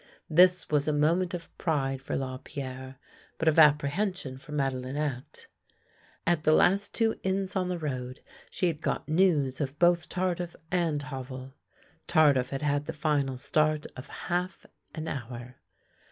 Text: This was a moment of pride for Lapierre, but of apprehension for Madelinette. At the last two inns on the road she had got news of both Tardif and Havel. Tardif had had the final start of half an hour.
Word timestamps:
This 0.31 0.67
was 0.71 0.87
a 0.87 0.93
moment 0.93 1.35
of 1.35 1.55
pride 1.59 2.01
for 2.01 2.15
Lapierre, 2.15 2.95
but 3.37 3.47
of 3.47 3.59
apprehension 3.59 4.39
for 4.39 4.51
Madelinette. 4.51 5.45
At 6.25 6.41
the 6.41 6.53
last 6.53 6.95
two 6.95 7.19
inns 7.21 7.55
on 7.55 7.69
the 7.69 7.77
road 7.77 8.19
she 8.49 8.65
had 8.65 8.81
got 8.81 9.07
news 9.07 9.61
of 9.61 9.77
both 9.77 10.09
Tardif 10.09 10.55
and 10.71 11.03
Havel. 11.03 11.53
Tardif 12.07 12.49
had 12.49 12.63
had 12.63 12.87
the 12.87 12.93
final 12.93 13.37
start 13.37 13.85
of 13.95 14.07
half 14.07 14.65
an 14.95 15.07
hour. 15.07 15.57